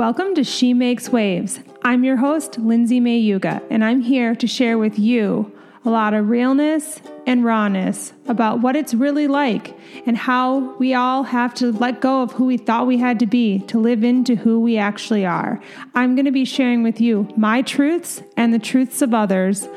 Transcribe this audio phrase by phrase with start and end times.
[0.00, 1.60] Welcome to She Makes Waves.
[1.82, 5.54] I'm your host, Lindsay Mayuga, and I'm here to share with you
[5.84, 11.22] a lot of realness and rawness about what it's really like and how we all
[11.24, 14.36] have to let go of who we thought we had to be to live into
[14.36, 15.60] who we actually are.
[15.94, 19.68] I'm going to be sharing with you my truths and the truths of others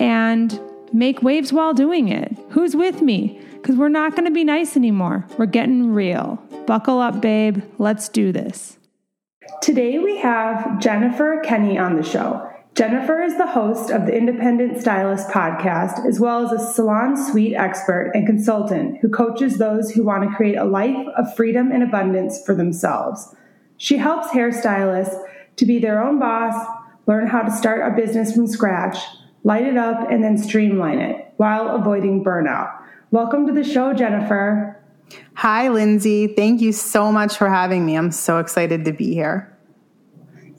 [0.00, 0.60] and
[0.92, 2.36] make waves while doing it.
[2.48, 3.40] Who's with me?
[3.52, 5.28] Because we're not going to be nice anymore.
[5.38, 6.42] We're getting real.
[6.66, 7.62] Buckle up, babe.
[7.78, 8.76] Let's do this.
[9.58, 12.50] Today we have Jennifer Kenny on the show.
[12.74, 17.54] Jennifer is the host of the Independent Stylist podcast, as well as a salon suite
[17.54, 21.82] expert and consultant who coaches those who want to create a life of freedom and
[21.82, 23.34] abundance for themselves.
[23.76, 25.20] She helps hairstylists
[25.56, 26.54] to be their own boss,
[27.06, 28.96] learn how to start a business from scratch,
[29.44, 32.72] light it up, and then streamline it while avoiding burnout.
[33.10, 34.79] Welcome to the show, Jennifer.
[35.34, 36.26] Hi, Lindsay.
[36.26, 37.96] Thank you so much for having me.
[37.96, 39.56] I'm so excited to be here.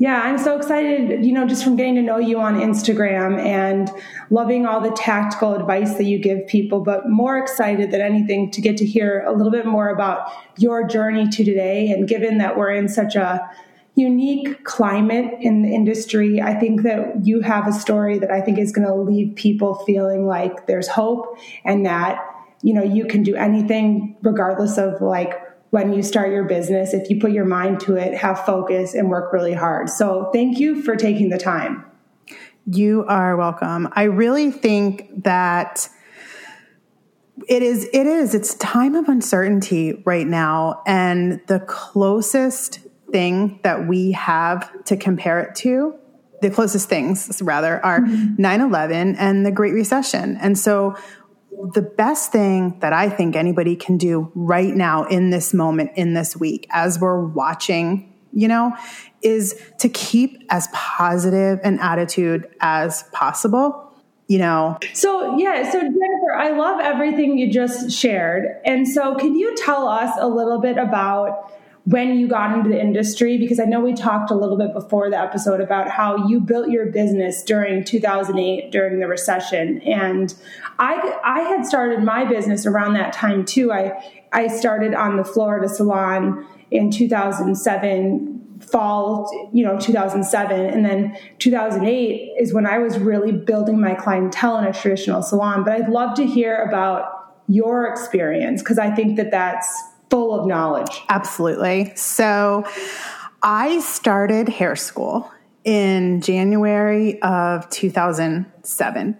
[0.02, 3.88] Yeah, I'm so excited, you know, just from getting to know you on Instagram and
[4.32, 8.62] loving all the tactical advice that you give people, but more excited than anything to
[8.62, 11.92] get to hear a little bit more about your journey to today.
[11.92, 13.48] And given that we're in such a
[13.94, 18.58] unique climate in the industry, I think that you have a story that I think
[18.58, 22.26] is going to leave people feeling like there's hope and that,
[22.64, 25.34] you know, you can do anything regardless of like
[25.72, 29.10] when you start your business if you put your mind to it, have focus, and
[29.10, 29.90] work really hard.
[29.90, 31.86] So, thank you for taking the time.
[32.66, 33.90] You are welcome.
[33.94, 35.90] I really think that
[37.48, 42.80] it is it is it's time of uncertainty right now and the closest
[43.12, 45.96] thing that we have to compare it to
[46.42, 48.42] the closest things rather are mm-hmm.
[48.42, 50.96] 9-11 and the great recession and so
[51.74, 56.14] the best thing that I think anybody can do right now in this moment, in
[56.14, 58.76] this week, as we're watching, you know,
[59.22, 63.88] is to keep as positive an attitude as possible.
[64.28, 64.78] You know.
[64.94, 65.70] So, yeah.
[65.70, 68.62] So, Jennifer, I love everything you just shared.
[68.64, 71.52] And so, can you tell us a little bit about
[71.86, 75.10] when you got into the industry because I know we talked a little bit before
[75.10, 79.82] the episode about how you built your business during 2008 during the recession.
[79.82, 80.34] And
[80.78, 83.72] I I had started my business around that time too.
[83.72, 84.00] I
[84.32, 92.34] I started on the Florida salon in 2007 fall you know 2007 and then 2008
[92.40, 95.64] is when I was really building my clientele in a traditional salon.
[95.64, 99.68] But I'd love to hear about your experience because I think that that's
[100.12, 101.02] full of knowledge.
[101.10, 101.94] Absolutely.
[101.96, 102.66] So
[103.42, 105.32] I started hair school
[105.64, 109.18] in January of 2007.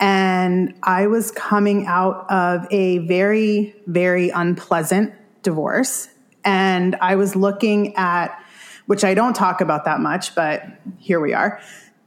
[0.00, 6.08] And I was coming out of a very, very unpleasant divorce.
[6.44, 8.38] And I was looking at,
[8.86, 10.62] which I don't talk about that much, but
[10.98, 11.60] here we are.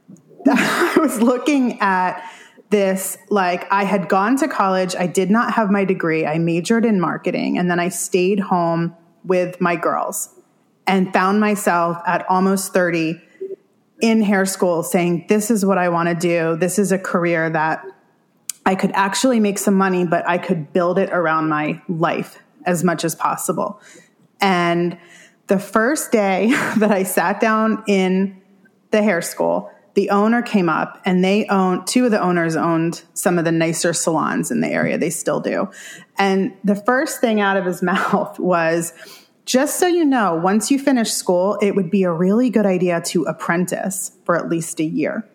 [0.46, 2.22] I was looking at
[2.70, 6.84] this like I had gone to college, I did not have my degree, I majored
[6.84, 10.34] in marketing, and then I stayed home with my girls
[10.86, 13.20] and found myself at almost 30
[14.00, 16.56] in hair school saying, This is what I want to do.
[16.56, 17.84] This is a career that
[18.64, 22.84] I could actually make some money, but I could build it around my life as
[22.84, 23.80] much as possible.
[24.40, 24.98] And
[25.46, 28.40] the first day that I sat down in
[28.90, 33.02] the hair school, the owner came up and they owned two of the owners owned
[33.14, 34.98] some of the nicer salons in the area.
[34.98, 35.70] They still do.
[36.18, 38.92] And the first thing out of his mouth was
[39.44, 43.00] just so you know once you finish school it would be a really good idea
[43.00, 45.28] to apprentice for at least a year.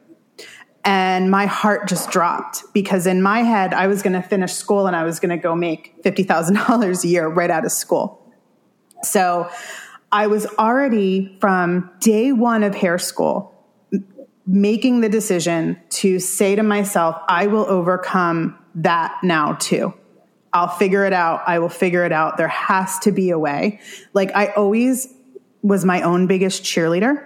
[0.86, 4.86] And my heart just dropped because in my head i was going to finish school
[4.88, 8.32] and i was going to go make $50000 a year right out of school.
[9.02, 9.50] So
[10.12, 13.53] i was already from day one of hair school
[14.46, 19.94] making the decision to say to myself, I will overcome that now too.
[20.52, 21.42] I'll figure it out.
[21.48, 22.38] I will figure it out.
[22.38, 23.80] There has to be a way.
[24.14, 25.12] Like I always
[25.62, 27.26] was my own biggest cheerleader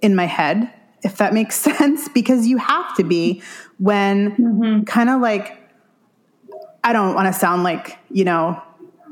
[0.00, 0.72] in my head,
[1.02, 3.42] if that makes sense, because you have to be
[3.78, 4.82] when mm-hmm.
[4.84, 5.58] kind of like,
[6.84, 8.62] I don't want to sound like, you know,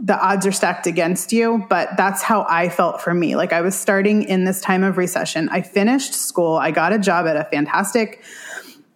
[0.02, 3.36] the odds are stacked against you, but that's how I felt for me.
[3.36, 5.48] Like I was starting in this time of recession.
[5.50, 6.56] I finished school.
[6.56, 8.22] I got a job at a fantastic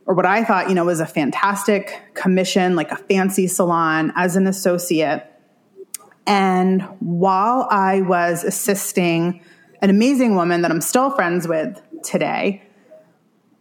[0.06, 4.36] or what I thought, you know, was a fantastic commission, like a fancy salon as
[4.36, 5.26] an associate.
[6.26, 9.42] And while I was assisting
[9.80, 12.62] an amazing woman that I'm still friends with today,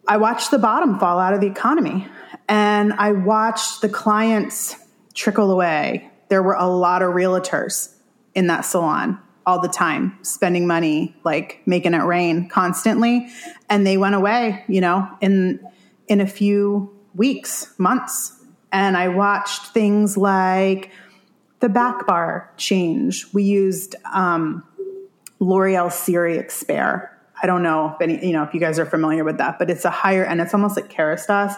[0.07, 2.07] I watched the bottom fall out of the economy
[2.49, 4.75] and I watched the clients
[5.13, 7.93] trickle away there were a lot of realtors
[8.33, 13.27] in that salon all the time, spending money, like making it rain constantly.
[13.69, 15.59] And they went away, you know, in
[16.07, 18.33] in a few weeks, months.
[18.71, 20.89] And I watched things like
[21.59, 23.31] the back bar change.
[23.31, 24.63] We used um,
[25.37, 27.11] L'Oreal Serie Expert.
[27.43, 29.69] I don't know if any, you know, if you guys are familiar with that, but
[29.69, 31.55] it's a higher and it's almost like Kerastase.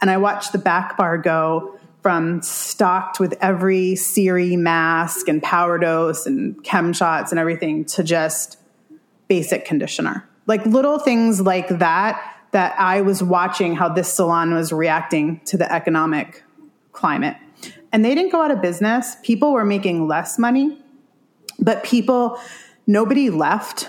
[0.00, 5.78] And I watched the back bar go from stocked with every Serie mask and power
[5.78, 8.58] dose and chem shots and everything to just
[9.26, 10.28] basic conditioner.
[10.46, 15.56] Like little things like that, that I was watching how this salon was reacting to
[15.56, 16.44] the economic
[16.92, 17.38] climate.
[17.90, 19.16] And they didn't go out of business.
[19.22, 20.78] People were making less money,
[21.58, 22.38] but people,
[22.86, 23.88] nobody left.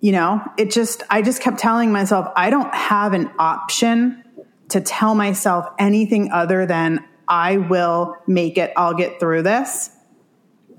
[0.00, 4.22] You know, it just, I just kept telling myself, I don't have an option
[4.68, 9.90] to tell myself anything other than I will make it, I'll get through this.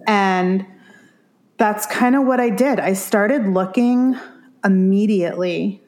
[0.08, 0.66] And
[1.58, 2.80] that's kind of what I did.
[2.80, 4.16] I started looking
[4.64, 5.82] immediately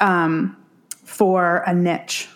[0.00, 0.56] um,
[1.04, 2.28] for a niche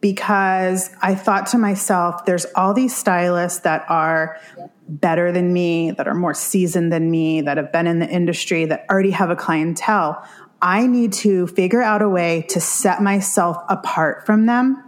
[0.00, 4.40] because I thought to myself, there's all these stylists that are
[4.88, 8.64] better than me, that are more seasoned than me, that have been in the industry,
[8.64, 10.26] that already have a clientele.
[10.62, 14.82] I need to figure out a way to set myself apart from them,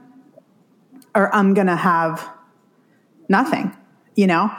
[1.14, 2.28] or I'm going to have
[3.28, 3.76] nothing,
[4.14, 4.50] you know?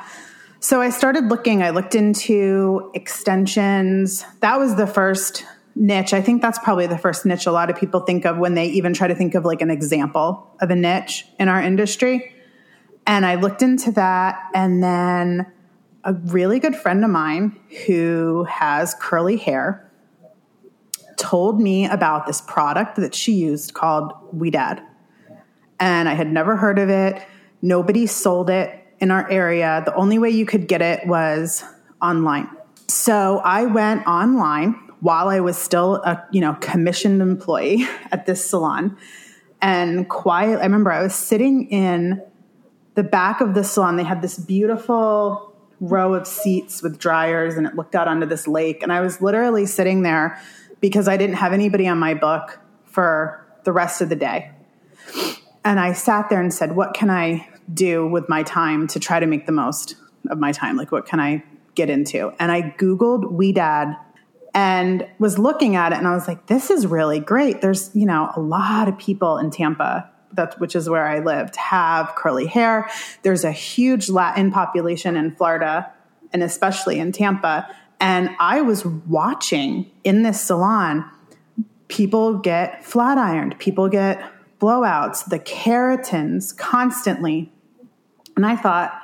[0.59, 4.25] So I started looking, I looked into extensions.
[4.39, 5.45] That was the first
[5.75, 6.13] niche.
[6.13, 8.67] I think that's probably the first niche a lot of people think of when they
[8.67, 12.33] even try to think of like an example of a niche in our industry.
[13.05, 15.51] And I looked into that and then
[16.03, 19.91] a really good friend of mine who has curly hair
[21.17, 24.83] told me about this product that she used called Ouidad.
[25.83, 27.21] And I had never heard of it.
[27.61, 29.83] Nobody sold it in our area.
[29.85, 31.61] The only way you could get it was
[32.01, 32.47] online.
[32.87, 38.49] So I went online while I was still a you know commissioned employee at this
[38.49, 38.97] salon,
[39.61, 40.59] and quiet.
[40.59, 42.21] I remember I was sitting in
[42.95, 43.97] the back of the salon.
[43.97, 48.47] They had this beautiful row of seats with dryers, and it looked out onto this
[48.47, 48.83] lake.
[48.83, 50.41] And I was literally sitting there
[50.79, 54.49] because I didn't have anybody on my book for the rest of the day.
[55.65, 59.19] And I sat there and said, "What can I do with my time to try
[59.19, 59.95] to make the most
[60.29, 60.75] of my time?
[60.75, 61.43] Like, what can I
[61.75, 63.97] get into?" And I Googled Ouidad
[64.53, 67.61] and was looking at it and I was like, this is really great.
[67.61, 71.55] There's, you know, a lot of people in Tampa, that, which is where I lived,
[71.55, 72.89] have curly hair.
[73.23, 75.91] There's a huge Latin population in Florida
[76.31, 77.67] and especially in Tampa.
[77.99, 81.09] And I was watching in this salon,
[81.87, 84.21] people get flat ironed, people get
[84.63, 87.51] blowouts, the keratins constantly.
[88.37, 88.97] And I thought,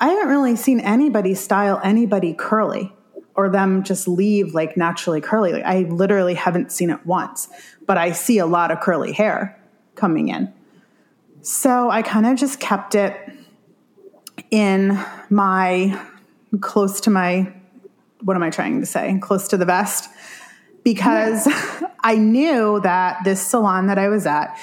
[0.00, 2.92] I haven't really seen anybody style anybody curly
[3.36, 5.52] or them just leave like naturally curly.
[5.52, 7.48] Like, I literally haven't seen it once,
[7.86, 9.56] but I see a lot of curly hair
[9.94, 10.52] coming in.
[11.42, 13.16] So I kind of just kept it
[14.50, 14.98] in
[15.28, 16.04] my
[16.60, 17.52] close to my
[18.22, 19.16] what am I trying to say?
[19.20, 20.10] Close to the vest
[20.82, 21.48] because
[22.00, 24.58] I knew that this salon that I was at,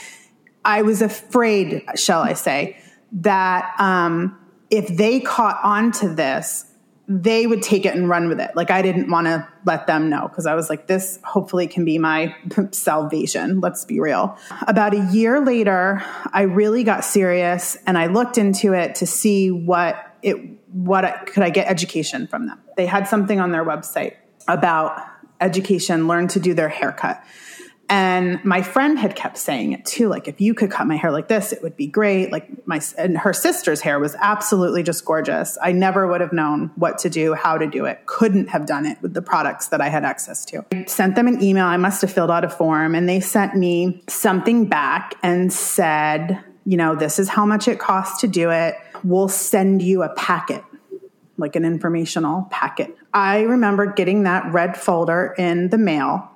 [0.66, 2.78] I was afraid, shall I say,
[3.12, 4.38] that um,
[4.70, 6.66] if they caught on to this,
[7.10, 8.52] they would take it and run with it.
[8.54, 11.86] Like I didn't want to let them know because I was like, this hopefully can
[11.86, 12.36] be my
[12.72, 13.62] salvation.
[13.62, 14.38] Let's be real.
[14.68, 19.52] About a year later, I really got serious and I looked into it to see
[19.52, 20.36] what it,
[20.74, 22.60] what I, could I get education from them.
[22.76, 24.16] They had something on their website
[24.48, 25.02] about
[25.40, 27.24] education, learn to do their haircut.
[27.90, 31.12] And my friend had kept saying it too, like if you could cut my hair
[31.12, 32.32] like this, it would be great.
[32.32, 35.58] Like my and her sister's hair was absolutely just gorgeous.
[35.62, 38.06] I never would have known what to do, how to do it.
[38.06, 40.66] Couldn't have done it with the products that I had access to.
[40.74, 41.66] I sent them an email.
[41.66, 46.44] I must have filled out a form, and they sent me something back and said,
[46.66, 48.76] you know, this is how much it costs to do it.
[49.04, 50.64] We'll send you a packet
[51.38, 52.96] like an informational packet.
[53.14, 56.32] I remember getting that red folder in the mail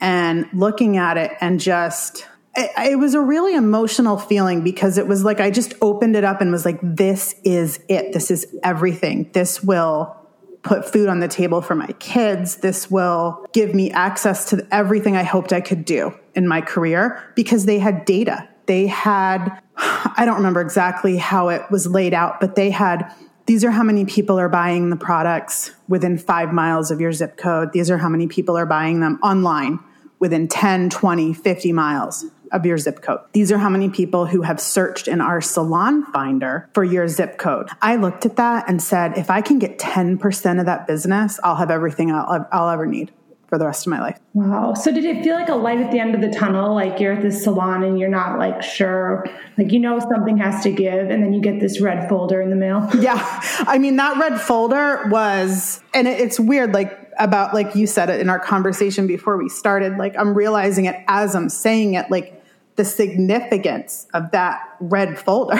[0.00, 2.26] and looking at it and just
[2.56, 6.24] it, it, was a really emotional feeling because it was like I just opened it
[6.24, 8.12] up and was like, this is it.
[8.12, 9.30] This is everything.
[9.32, 10.16] This will
[10.62, 12.56] put food on the table for my kids.
[12.56, 17.22] This will give me access to everything I hoped I could do in my career
[17.36, 18.48] because they had data.
[18.66, 23.12] They had, I don't remember exactly how it was laid out, but they had
[23.46, 27.36] these are how many people are buying the products within five miles of your zip
[27.36, 27.72] code.
[27.72, 29.78] These are how many people are buying them online
[30.18, 33.20] within 10, 20, 50 miles of your zip code.
[33.32, 37.38] These are how many people who have searched in our salon finder for your zip
[37.38, 37.68] code.
[37.82, 41.56] I looked at that and said, if I can get 10% of that business, I'll
[41.56, 43.12] have everything I'll, I'll ever need
[43.56, 44.20] for the rest of my life.
[44.34, 44.74] Wow.
[44.74, 46.74] So did it feel like a light at the end of the tunnel?
[46.74, 49.24] Like you're at this salon and you're not like sure,
[49.56, 52.50] like you know something has to give, and then you get this red folder in
[52.50, 52.86] the mail?
[53.06, 53.22] Yeah.
[53.60, 58.20] I mean, that red folder was, and it's weird, like about, like you said it
[58.20, 62.42] in our conversation before we started, like I'm realizing it as I'm saying it, like
[62.74, 65.54] the significance of that red folder.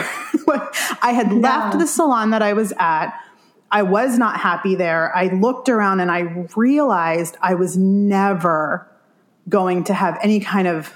[1.02, 1.38] I had yeah.
[1.38, 3.12] left the salon that I was at
[3.70, 5.14] I was not happy there.
[5.14, 8.90] I looked around and I realized I was never
[9.48, 10.92] going to have any kind of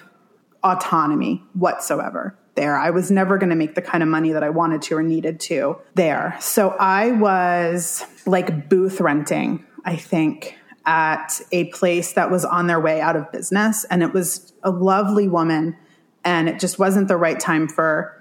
[0.63, 2.77] autonomy whatsoever there.
[2.77, 5.03] I was never going to make the kind of money that I wanted to or
[5.03, 6.37] needed to there.
[6.41, 12.81] So I was like booth renting, I think, at a place that was on their
[12.81, 13.85] way out of business.
[13.85, 15.77] And it was a lovely woman.
[16.25, 18.17] And it just wasn't the right time for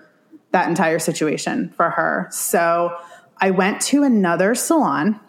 [0.52, 2.28] that entire situation for her.
[2.32, 2.96] So
[3.40, 5.20] I went to another salon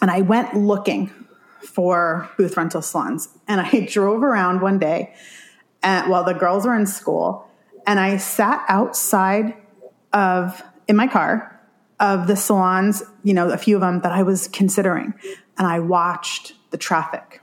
[0.00, 1.12] and I went looking
[1.60, 3.28] for booth rental salons.
[3.46, 5.14] And I drove around one day
[5.82, 7.48] while the girls were in school
[7.86, 9.54] and I sat outside
[10.12, 11.54] of, in my car,
[12.00, 15.14] of the salons, you know, a few of them that I was considering.
[15.56, 17.40] And I watched the traffic.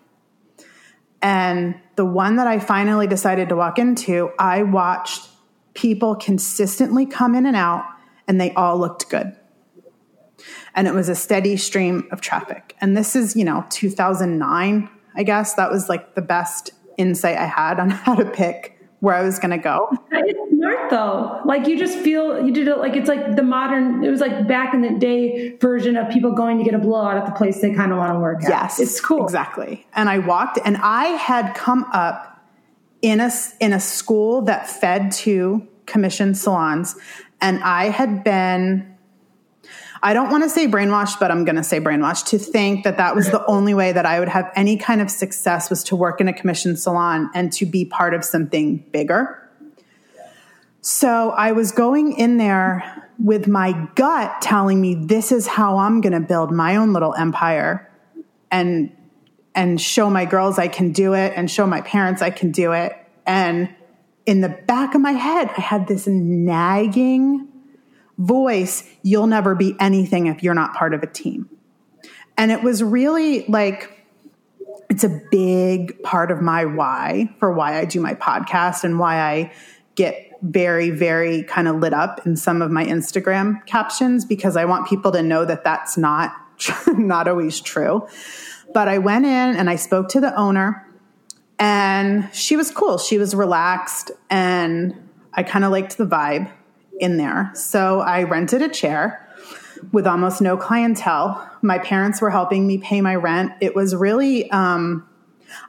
[1.21, 5.27] And the one that I finally decided to walk into, I watched
[5.73, 7.83] people consistently come in and out,
[8.27, 9.35] and they all looked good
[10.75, 12.75] and it was a steady stream of traffic.
[12.81, 15.55] And this is, you know, 2009, I guess.
[15.55, 19.39] That was like the best insight I had on how to pick where I was
[19.39, 19.89] going to go.
[20.11, 21.41] It's smart though.
[21.45, 24.03] Like you just feel you did it like it's like the modern.
[24.03, 27.17] It was like back in the day version of people going to get a blowout
[27.17, 28.49] at the place they kind of want to work at.
[28.49, 29.23] Yes, it's cool.
[29.23, 29.85] Exactly.
[29.93, 32.43] And I walked, and I had come up
[33.01, 36.95] in a in a school that fed to commission salons,
[37.41, 38.94] and I had been
[40.05, 42.97] I don't want to say brainwashed, but I'm going to say brainwashed to think that
[42.97, 45.95] that was the only way that I would have any kind of success was to
[45.95, 49.49] work in a commission salon and to be part of something bigger.
[50.81, 56.01] So I was going in there with my gut telling me this is how I'm
[56.01, 57.89] going to build my own little empire
[58.51, 58.95] and
[59.55, 62.73] and show my girls I can do it and show my parents I can do
[62.73, 62.95] it.
[63.25, 63.73] And
[64.27, 67.47] in the back of my head, I had this nagging
[68.17, 71.49] voice, you'll never be anything if you're not part of a team.
[72.37, 73.91] And it was really like,
[74.89, 79.19] it's a big part of my why for why I do my podcast and why
[79.19, 79.53] I
[79.95, 84.65] get very, very kind of lit up in some of my Instagram captions because I
[84.65, 86.33] want people to know that that's not,
[86.87, 88.07] not always true.
[88.73, 90.85] But I went in and I spoke to the owner
[91.57, 92.97] and she was cool.
[92.97, 96.51] She was relaxed and I kind of liked the vibe
[96.99, 97.51] in there.
[97.53, 99.27] So I rented a chair
[99.91, 101.49] with almost no clientele.
[101.61, 103.51] My parents were helping me pay my rent.
[103.61, 105.07] It was really, um,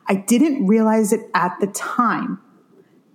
[0.09, 2.41] I didn't realize it at the time,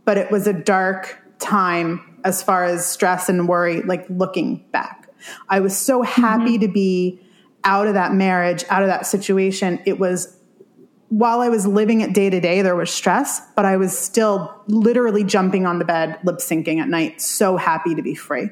[0.06, 5.10] but it was a dark time as far as stress and worry, like looking back.
[5.50, 6.62] I was so happy mm-hmm.
[6.62, 7.20] to be
[7.64, 9.80] out of that marriage, out of that situation.
[9.86, 10.36] It was
[11.12, 14.56] while I was living it day to day, there was stress, but I was still
[14.68, 18.50] literally jumping on the bed, lip syncing at night, so happy to be free.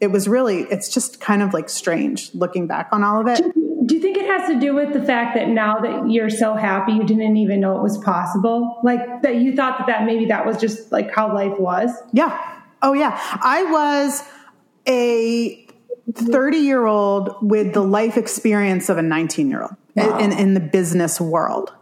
[0.00, 3.40] It was really, it's just kind of like strange looking back on all of it.
[3.86, 6.54] Do you think it has to do with the fact that now that you're so
[6.54, 8.80] happy, you didn't even know it was possible?
[8.82, 11.92] Like that you thought that, that maybe that was just like how life was?
[12.12, 12.36] Yeah.
[12.82, 13.16] Oh, yeah.
[13.40, 14.24] I was
[14.88, 15.68] a
[16.14, 20.18] 30 year old with the life experience of a 19 year old wow.
[20.18, 21.72] in, in the business world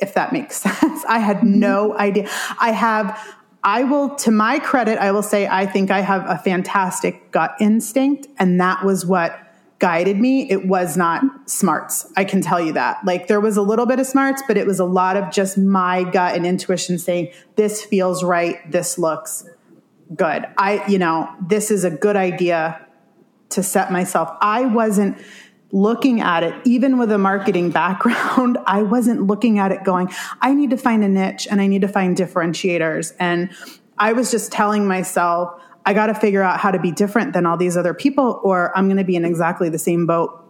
[0.00, 1.04] if that makes sense.
[1.06, 1.60] I had mm-hmm.
[1.60, 2.28] no idea.
[2.60, 3.18] I have,
[3.62, 7.54] I will, to my credit, I will say, I think I have a fantastic gut
[7.60, 8.28] instinct.
[8.38, 9.38] And that was what
[9.78, 10.50] guided me.
[10.50, 12.10] It was not smarts.
[12.16, 13.04] I can tell you that.
[13.04, 15.58] Like there was a little bit of smarts, but it was a lot of just
[15.58, 18.70] my gut and intuition saying, this feels right.
[18.70, 19.44] This looks
[20.14, 20.46] good.
[20.56, 22.80] I, you know, this is a good idea
[23.50, 24.30] to set myself.
[24.40, 25.18] I wasn't,
[25.74, 30.08] looking at it, even with a marketing background, I wasn't looking at it going,
[30.40, 33.12] I need to find a niche and I need to find differentiators.
[33.18, 33.50] And
[33.98, 37.44] I was just telling myself, I got to figure out how to be different than
[37.44, 40.40] all these other people, or I'm going to be in exactly the same boat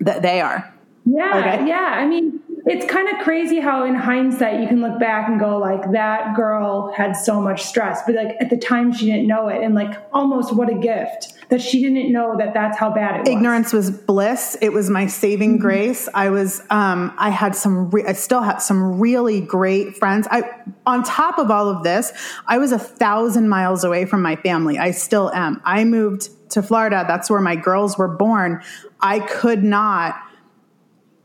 [0.00, 0.74] that they are.
[1.04, 1.38] Yeah.
[1.38, 1.68] Okay?
[1.68, 1.92] Yeah.
[1.94, 5.58] I mean, it's kind of crazy how in hindsight you can look back and go
[5.58, 9.48] like that girl had so much stress but like at the time she didn't know
[9.48, 13.16] it and like almost what a gift that she didn't know that that's how bad
[13.16, 13.28] it was.
[13.28, 14.56] Ignorance was bliss.
[14.60, 15.62] It was my saving mm-hmm.
[15.62, 16.08] grace.
[16.12, 20.26] I was um i had some re- i still had some really great friends.
[20.30, 20.42] I
[20.86, 22.12] on top of all of this
[22.46, 24.78] i was a thousand miles away from my family.
[24.78, 25.60] I still am.
[25.64, 27.04] I moved to florida.
[27.06, 28.62] That's where my girls were born.
[29.00, 30.16] I could not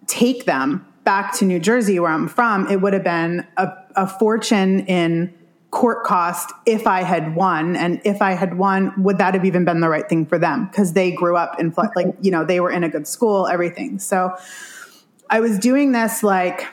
[0.07, 4.07] take them back to New Jersey, where I'm from, it would have been a, a
[4.07, 5.33] fortune in
[5.73, 7.75] court cost if I had won.
[7.75, 10.67] And if I had won, would that have even been the right thing for them?
[10.67, 13.97] Because they grew up in, like, you know, they were in a good school, everything.
[13.97, 14.37] So
[15.31, 16.67] I was doing this like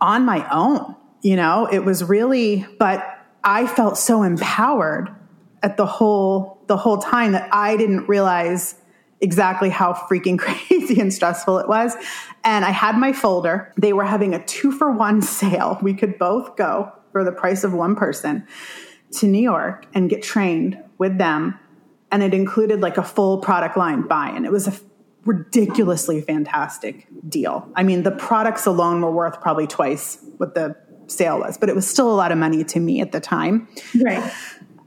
[0.00, 3.06] on my own, you know, it was really, but
[3.44, 5.14] I felt so empowered
[5.62, 8.74] at the whole, the whole time that I didn't realize
[9.20, 11.94] exactly how freaking crazy and stressful it was.
[12.42, 13.72] And I had my folder.
[13.76, 15.78] They were having a two for one sale.
[15.80, 18.46] We could both go for the price of one person
[19.10, 21.58] to New York and get trained with them.
[22.10, 24.28] And it included like a full product line buy.
[24.28, 24.74] And it was a
[25.24, 27.72] ridiculously fantastic deal.
[27.74, 31.74] I mean, the products alone were worth probably twice what the sale was, but it
[31.74, 33.66] was still a lot of money to me at the time.
[33.98, 34.30] Right.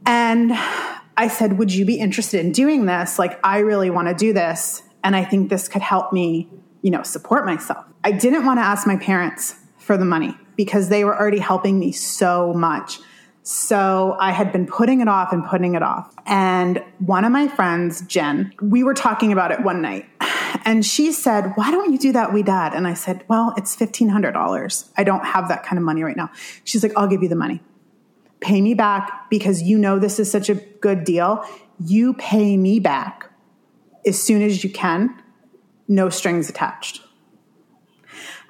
[0.06, 0.52] And
[1.18, 3.18] I said, Would you be interested in doing this?
[3.18, 4.84] Like, I really want to do this.
[5.04, 6.48] And I think this could help me,
[6.84, 7.86] you know, support myself.
[8.04, 11.80] I didn't want to ask my parents for the money because they were already helping
[11.80, 13.00] me so much.
[13.44, 16.14] So I had been putting it off and putting it off.
[16.26, 20.06] And one of my friends, Jen, we were talking about it one night.
[20.66, 22.76] And she said, Why don't you do that, Ouidad?
[22.76, 24.90] And I said, Well, it's $1,500.
[24.98, 26.30] I don't have that kind of money right now.
[26.66, 27.62] She's like, I'll give you the money
[28.42, 31.44] pay me back because you know this is such a good deal.
[31.86, 33.30] You pay me back
[34.06, 35.22] as soon as you can,
[35.88, 37.02] no strings attached.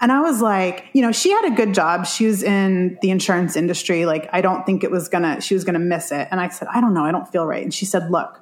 [0.02, 2.06] And I was like, you know, she had a good job.
[2.06, 4.06] She was in the insurance industry.
[4.06, 6.28] Like, I don't think it was gonna, she was gonna miss it.
[6.32, 7.64] And I said, I don't know, I don't feel right.
[7.64, 8.42] And she said, look,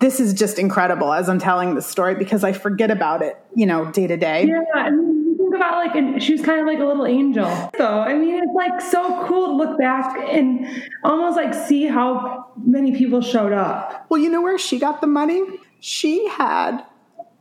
[0.00, 3.66] this is just incredible as I'm telling this story because I forget about it, you
[3.66, 4.46] know, day to day.
[4.46, 7.70] Yeah I mean, think about like, and she was kind of like a little angel.
[7.76, 10.66] So, I mean, it's like so cool to look back and
[11.04, 14.06] almost like see how many people showed up.
[14.08, 15.42] Well, you know where she got the money?
[15.80, 16.84] She had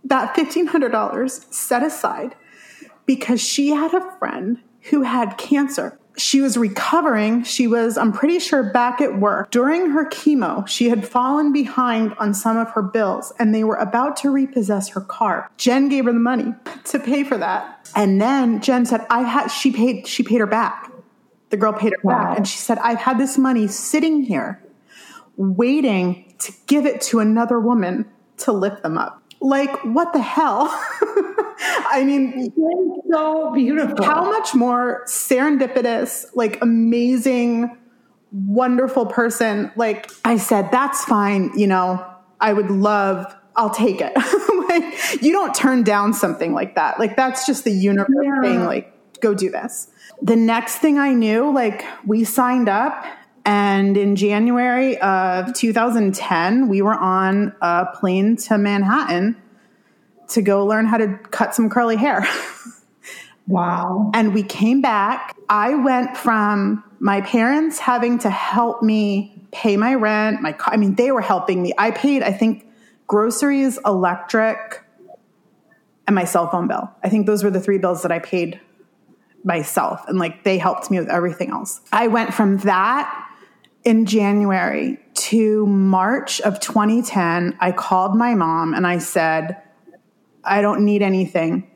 [0.03, 2.35] that $1,500 set aside
[3.15, 4.57] because she had a friend
[4.89, 7.43] who had cancer she was recovering.
[7.43, 9.49] She was, I'm pretty sure, back at work.
[9.51, 13.77] During her chemo, she had fallen behind on some of her bills and they were
[13.77, 15.49] about to repossess her car.
[15.57, 16.53] Jen gave her the money
[16.85, 17.89] to pay for that.
[17.95, 20.91] And then Jen said, I had, she paid, she paid her back.
[21.49, 22.23] The girl paid her wow.
[22.23, 22.37] back.
[22.37, 24.61] And she said, I've had this money sitting here
[25.37, 28.05] waiting to give it to another woman
[28.37, 29.20] to lift them up.
[29.41, 30.67] Like, what the hell?
[31.89, 32.53] I mean,
[33.11, 34.05] so beautiful.
[34.05, 37.75] How much more serendipitous, like amazing,
[38.31, 39.71] wonderful person.
[39.75, 41.51] Like I said, that's fine.
[41.57, 42.05] You know,
[42.39, 44.13] I would love, I'll take it.
[44.69, 46.99] like, you don't turn down something like that.
[46.99, 48.41] Like, that's just the universe yeah.
[48.41, 48.63] thing.
[48.65, 49.89] Like, go do this.
[50.21, 53.05] The next thing I knew, like, we signed up
[53.45, 59.35] and in January of 2010, we were on a plane to Manhattan
[60.29, 62.25] to go learn how to cut some curly hair.
[63.47, 64.11] wow.
[64.13, 65.35] And we came back.
[65.49, 70.73] I went from my parents having to help me pay my rent, my car.
[70.73, 71.73] I mean, they were helping me.
[71.77, 72.67] I paid, I think,
[73.07, 74.83] groceries, electric,
[76.07, 76.89] and my cell phone bill.
[77.03, 78.59] I think those were the three bills that I paid
[79.43, 80.07] myself.
[80.07, 81.81] And like they helped me with everything else.
[81.91, 83.20] I went from that
[83.83, 87.57] in January to March of 2010.
[87.59, 89.61] I called my mom and I said,
[90.43, 91.69] I don't need anything.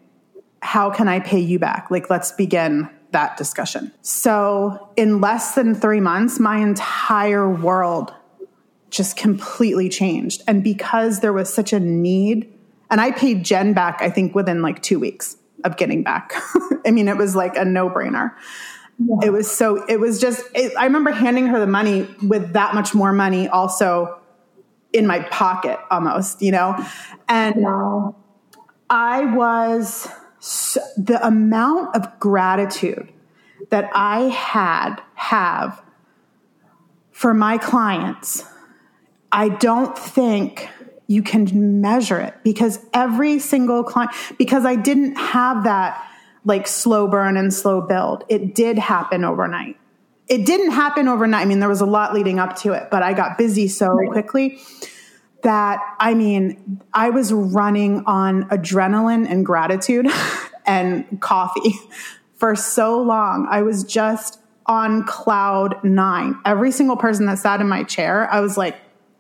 [0.62, 1.92] How can I pay you back?
[1.92, 3.92] Like, let's begin that discussion.
[4.02, 8.14] So, in less than three months, my entire world
[8.90, 10.42] just completely changed.
[10.48, 12.52] And because there was such a need,
[12.90, 16.34] and I paid Jen back, I think within like two weeks of getting back.
[16.86, 18.32] I mean, it was like a no brainer.
[18.98, 19.28] Yeah.
[19.28, 22.74] It was so, it was just, it, I remember handing her the money with that
[22.74, 24.20] much more money also
[24.94, 26.76] in my pocket almost, you know?
[27.28, 28.16] And wow.
[28.90, 30.08] I was
[30.40, 33.12] so, the amount of gratitude
[33.70, 35.82] that I had have
[37.12, 38.44] for my clients.
[39.32, 40.70] I don't think
[41.08, 46.10] you can measure it because every single client because I didn't have that
[46.46, 48.24] like slow burn and slow build.
[48.30, 49.78] It did happen overnight.
[50.28, 51.42] It didn't happen overnight.
[51.42, 53.90] I mean, there was a lot leading up to it, but I got busy so
[53.90, 54.10] right.
[54.10, 54.60] quickly
[55.44, 60.08] that I mean, I was running on adrenaline and gratitude
[60.66, 61.76] and coffee
[62.36, 63.48] for so long.
[63.50, 66.40] I was just on cloud nine.
[66.46, 68.76] Every single person that sat in my chair, I was like,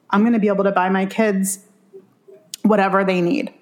[0.09, 1.59] I'm going to be able to buy my kids
[2.63, 3.53] whatever they need.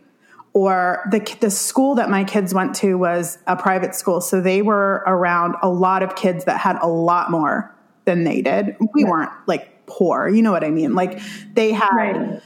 [0.54, 4.22] Or the, the school that my kids went to was a private school.
[4.22, 8.42] So they were around a lot of kids that had a lot more than they
[8.42, 8.76] did.
[8.94, 10.30] We weren't like poor.
[10.30, 10.94] You know what I mean?
[10.94, 11.20] Like
[11.54, 11.90] they had.
[11.96, 12.42] Right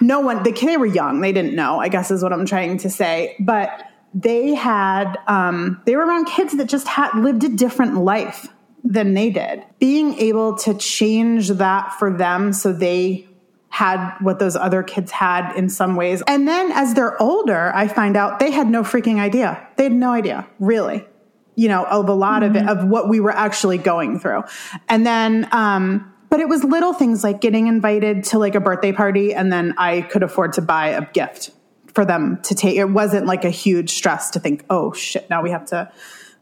[0.00, 1.20] no one, the, kids were young.
[1.20, 3.36] They didn't know, I guess is what I'm trying to say.
[3.38, 8.48] But they had, um, they were around kids that just had lived a different life
[8.82, 9.62] than they did.
[9.78, 13.28] Being able to change that for them so they
[13.70, 16.22] had what those other kids had in some ways.
[16.26, 19.66] And then as they're older, I find out they had no freaking idea.
[19.76, 21.06] They had no idea, really,
[21.54, 22.56] you know, of a lot mm-hmm.
[22.56, 24.42] of it, of what we were actually going through.
[24.88, 28.92] And then, um, but it was little things like getting invited to like a birthday
[28.92, 31.50] party and then I could afford to buy a gift
[31.94, 32.76] for them to take.
[32.76, 35.90] It wasn't like a huge stress to think, oh shit, now we have to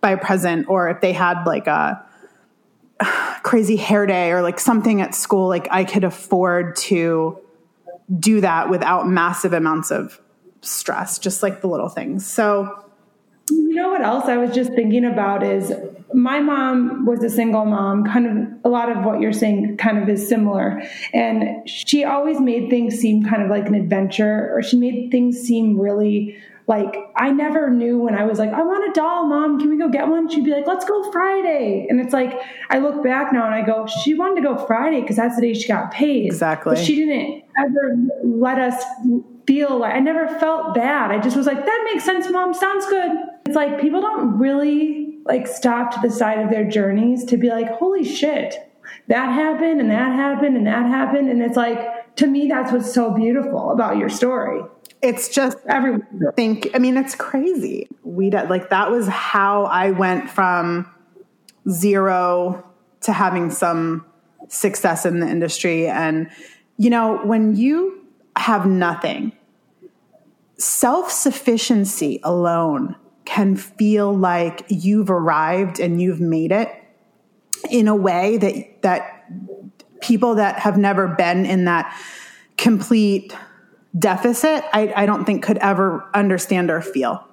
[0.00, 0.68] buy a present.
[0.68, 2.04] Or if they had like a
[3.42, 7.38] crazy hair day or like something at school, like I could afford to
[8.18, 10.20] do that without massive amounts of
[10.62, 12.26] stress, just like the little things.
[12.26, 12.84] So
[13.50, 15.72] you know what else I was just thinking about is
[16.12, 19.98] my mom was a single mom, kind of a lot of what you're saying kind
[19.98, 20.82] of is similar.
[21.12, 25.40] And she always made things seem kind of like an adventure, or she made things
[25.40, 26.36] seem really
[26.68, 29.58] like I never knew when I was like, I want a doll, mom.
[29.58, 30.28] Can we go get one?
[30.28, 31.86] She'd be like, let's go Friday.
[31.88, 35.00] And it's like, I look back now and I go, she wanted to go Friday
[35.00, 36.26] because that's the day she got paid.
[36.26, 36.74] Exactly.
[36.74, 38.84] But she didn't ever let us
[39.46, 41.10] feel like I never felt bad.
[41.10, 42.52] I just was like, that makes sense, mom.
[42.52, 43.12] Sounds good.
[43.46, 47.48] It's like people don't really like stop to the side of their journeys to be
[47.48, 48.56] like, holy shit,
[49.06, 51.30] that happened and that happened and that happened.
[51.30, 54.60] And it's like, to me, that's what's so beautiful about your story.
[55.00, 56.70] It's just everyone think.
[56.74, 57.88] I mean, it's crazy.
[58.02, 60.90] We did, like that was how I went from
[61.70, 62.64] zero
[63.02, 64.04] to having some
[64.48, 65.86] success in the industry.
[65.86, 66.30] And
[66.76, 68.04] you know, when you
[68.36, 69.32] have nothing,
[70.58, 76.72] self sufficiency alone can feel like you've arrived and you've made it
[77.70, 79.30] in a way that that
[80.00, 81.94] people that have never been in that
[82.56, 83.34] complete
[83.98, 87.24] deficit, I, I don't think could ever understand or feel.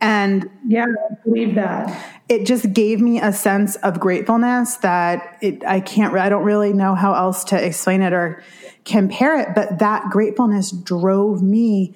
[0.00, 2.20] And yeah, I believe that.
[2.28, 6.72] It just gave me a sense of gratefulness that it, I can't, I don't really
[6.72, 8.42] know how else to explain it or
[8.84, 11.94] compare it, but that gratefulness drove me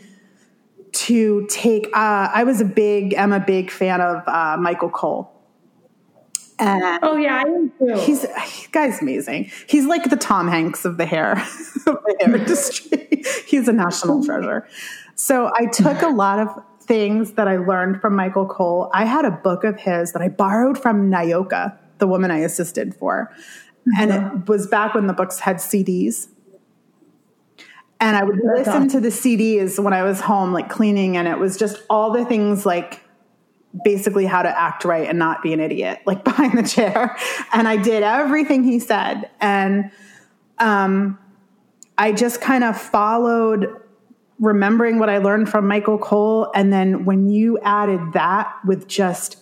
[0.92, 5.39] to take, uh, I was a big, I'm a big fan of uh, Michael Cole.
[6.60, 7.94] And oh yeah, I am too.
[8.00, 9.50] He's he, guy's amazing.
[9.66, 11.32] He's like the Tom Hanks of the hair
[11.86, 13.24] of the hair industry.
[13.46, 14.68] He's a national treasure.
[15.14, 18.90] So I took a lot of things that I learned from Michael Cole.
[18.92, 22.94] I had a book of his that I borrowed from Nyoka, the woman I assisted
[22.94, 23.32] for.
[23.98, 24.38] And it uh-huh.
[24.46, 26.28] was back when the books had CDs.
[28.00, 31.38] And I would listen to the CDs when I was home, like cleaning, and it
[31.38, 33.02] was just all the things like
[33.84, 37.16] basically how to act right and not be an idiot, like behind the chair.
[37.52, 39.30] And I did everything he said.
[39.40, 39.90] And
[40.58, 41.18] um,
[41.96, 43.68] I just kind of followed
[44.38, 46.50] remembering what I learned from Michael Cole.
[46.54, 49.36] And then when you added that with just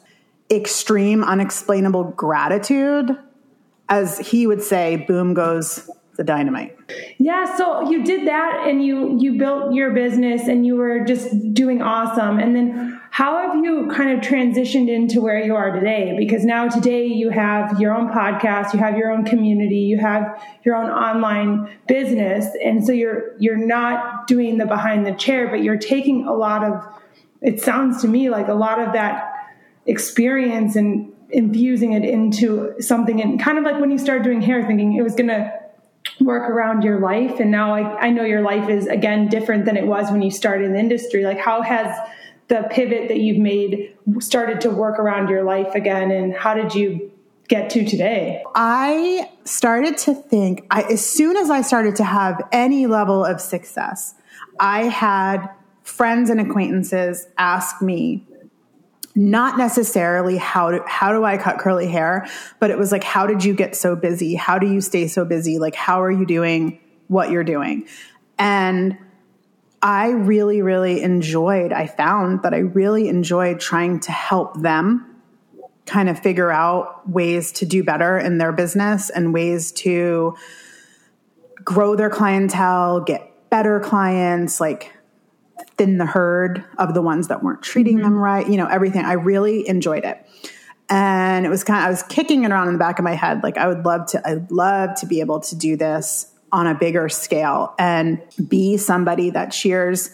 [0.51, 3.17] extreme, unexplainable gratitude,
[3.89, 6.77] as he would say, boom goes the dynamite.
[7.19, 11.55] Yeah, so you did that and you you built your business and you were just
[11.55, 12.39] doing awesome.
[12.39, 16.15] And then how have you kind of transitioned into where you are today?
[16.17, 20.41] Because now today you have your own podcast, you have your own community, you have
[20.63, 25.65] your own online business, and so you're you're not doing the behind the chair, but
[25.65, 26.81] you're taking a lot of
[27.43, 29.35] it sounds to me like a lot of that
[29.87, 33.21] experience and infusing it into something.
[33.21, 35.53] And kind of like when you started doing hair thinking it was going to
[36.21, 37.41] work around your life.
[37.41, 40.31] And now I, I know your life is again different than it was when you
[40.31, 41.25] started in the industry.
[41.25, 41.93] Like how has
[42.49, 46.75] the pivot that you've made started to work around your life again and how did
[46.75, 47.11] you
[47.49, 52.43] get to today i started to think I, as soon as i started to have
[52.53, 54.15] any level of success
[54.61, 55.49] i had
[55.83, 58.27] friends and acquaintances ask me
[59.19, 62.29] not necessarily how do, how do I cut curly hair,
[62.61, 64.37] but it was like, how did you get so busy?
[64.37, 65.59] How do you stay so busy?
[65.59, 67.89] Like, how are you doing what you're doing?
[68.39, 68.97] And
[69.81, 75.05] I really, really enjoyed, I found that I really enjoyed trying to help them
[75.87, 80.37] kind of figure out ways to do better in their business and ways to
[81.65, 84.93] grow their clientele, get better clients, like
[85.77, 88.05] thin the herd of the ones that weren't treating mm-hmm.
[88.05, 89.05] them right, you know, everything.
[89.05, 90.25] I really enjoyed it.
[90.91, 93.15] And it was kind of, I was kicking it around in the back of my
[93.15, 93.43] head.
[93.43, 96.75] Like, I would love to, I'd love to be able to do this on a
[96.75, 100.11] bigger scale and be somebody that cheers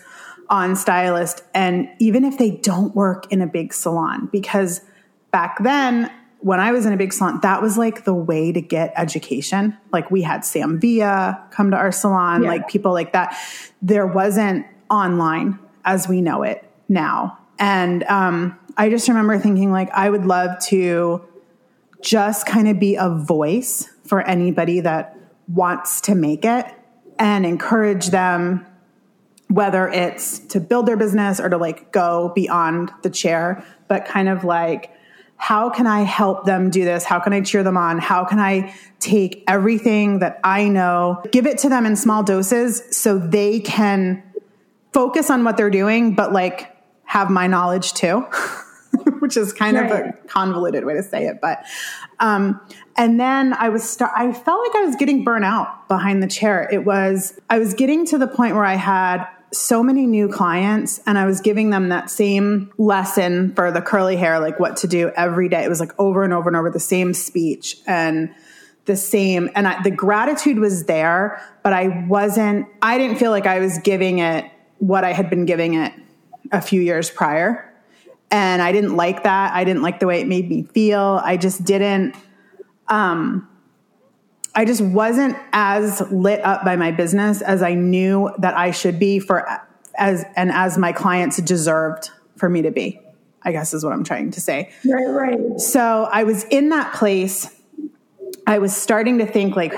[0.50, 1.42] on stylist.
[1.54, 4.80] And even if they don't work in a big salon, because
[5.30, 8.60] back then, when I was in a big salon, that was like the way to
[8.60, 9.76] get education.
[9.92, 12.48] Like we had Sam Villa come to our salon, yeah.
[12.50, 13.36] like people like that.
[13.80, 17.38] There wasn't online as we know it now.
[17.58, 21.24] And um, I just remember thinking, like, I would love to
[22.02, 25.16] just kind of be a voice for anybody that
[25.48, 26.66] wants to make it
[27.18, 28.66] and encourage them,
[29.48, 34.28] whether it's to build their business or to like go beyond the chair, but kind
[34.28, 34.90] of like,
[35.36, 37.04] how can I help them do this?
[37.04, 37.98] How can I cheer them on?
[37.98, 42.82] How can I take everything that I know, give it to them in small doses
[42.96, 44.22] so they can
[44.92, 48.26] focus on what they're doing, but like have my knowledge too,
[49.24, 49.90] which is kind right.
[49.90, 51.40] of a convoluted way to say it.
[51.40, 51.64] But,
[52.20, 52.60] um,
[52.94, 56.26] and then I was, start, I felt like I was getting burnt out behind the
[56.26, 56.68] chair.
[56.70, 61.00] It was, I was getting to the point where I had so many new clients
[61.06, 64.86] and I was giving them that same lesson for the curly hair, like what to
[64.86, 65.64] do every day.
[65.64, 68.28] It was like over and over and over the same speech and
[68.84, 69.48] the same.
[69.54, 73.78] And I, the gratitude was there, but I wasn't, I didn't feel like I was
[73.78, 74.44] giving it
[74.80, 75.94] what I had been giving it
[76.52, 77.73] a few years prior.
[78.30, 79.52] And I didn't like that.
[79.52, 81.20] I didn't like the way it made me feel.
[81.22, 82.16] I just didn't,
[82.88, 83.48] um,
[84.54, 88.98] I just wasn't as lit up by my business as I knew that I should
[88.98, 89.46] be for
[89.96, 93.00] as and as my clients deserved for me to be.
[93.42, 94.72] I guess is what I'm trying to say.
[94.84, 95.60] Right, right.
[95.60, 97.50] So I was in that place.
[98.46, 99.74] I was starting to think like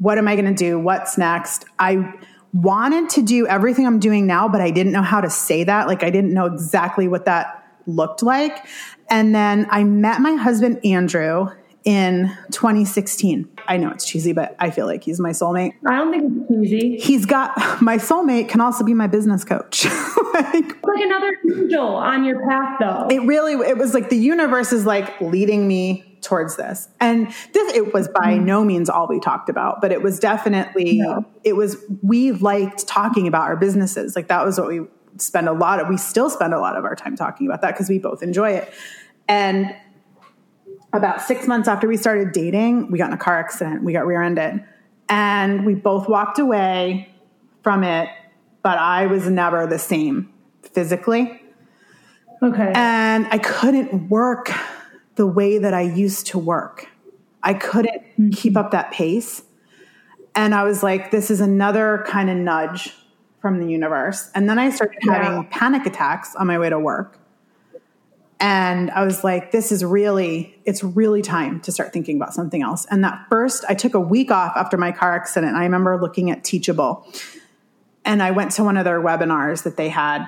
[0.00, 0.78] what am I going to do?
[0.78, 1.66] What's next?
[1.78, 2.12] I
[2.54, 5.86] wanted to do everything I'm doing now, but I didn't know how to say that.
[5.86, 8.66] Like I didn't know exactly what that looked like.
[9.08, 11.48] And then I met my husband Andrew
[11.84, 13.48] in 2016.
[13.66, 15.72] I know it's cheesy, but I feel like he's my soulmate.
[15.86, 16.98] I don't think it's cheesy.
[16.98, 19.84] He's got my soulmate can also be my business coach.
[20.34, 23.08] like, like another angel on your path though.
[23.10, 26.88] It really it was like the universe is like leading me towards this.
[27.00, 28.44] And this it was by mm.
[28.44, 31.24] no means all we talked about, but it was definitely no.
[31.44, 34.14] it was we liked talking about our businesses.
[34.14, 34.82] Like that was what we
[35.18, 37.74] spend a lot of we still spend a lot of our time talking about that
[37.74, 38.72] because we both enjoy it.
[39.28, 39.74] And
[40.92, 43.84] about six months after we started dating, we got in a car accident.
[43.84, 44.64] We got rear ended.
[45.08, 47.12] And we both walked away
[47.62, 48.08] from it,
[48.62, 51.42] but I was never the same physically.
[52.42, 52.72] Okay.
[52.74, 54.50] And I couldn't work
[55.16, 56.88] the way that I used to work.
[57.42, 58.30] I couldn't mm-hmm.
[58.30, 59.42] keep up that pace.
[60.34, 62.94] And I was like, this is another kind of nudge
[63.40, 64.30] from the universe.
[64.34, 65.22] And then I started yeah.
[65.22, 67.18] having panic attacks on my way to work.
[68.38, 72.62] And I was like, this is really, it's really time to start thinking about something
[72.62, 72.86] else.
[72.90, 75.56] And that first, I took a week off after my car accident.
[75.56, 77.06] I remember looking at Teachable.
[78.02, 80.26] And I went to one of their webinars that they had.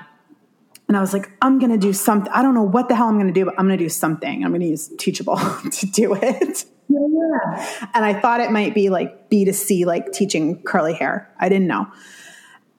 [0.87, 2.31] And I was like, I'm going to do something.
[2.31, 3.89] I don't know what the hell I'm going to do, but I'm going to do
[3.89, 4.43] something.
[4.43, 5.37] I'm going to use Teachable
[5.71, 6.65] to do it.
[6.87, 7.87] Yeah.
[7.95, 11.33] And I thought it might be like B2C, like teaching curly hair.
[11.39, 11.87] I didn't know.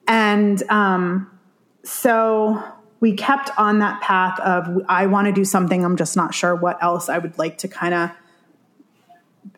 [0.07, 1.29] And um,
[1.83, 2.63] so
[2.99, 5.83] we kept on that path of I want to do something.
[5.83, 8.11] I'm just not sure what else I would like to kind of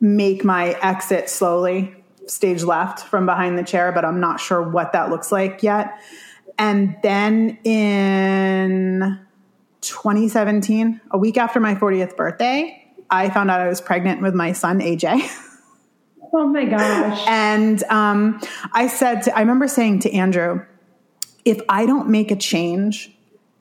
[0.02, 4.94] make my exit slowly, stage left from behind the chair, but I'm not sure what
[4.94, 6.00] that looks like yet.
[6.58, 9.20] And then in
[9.82, 14.52] 2017, a week after my 40th birthday, I found out I was pregnant with my
[14.52, 15.44] son, AJ.
[16.34, 17.24] Oh my gosh.
[17.28, 18.42] and um,
[18.74, 20.66] I said, to, I remember saying to Andrew,
[21.46, 23.16] if I don't make a change,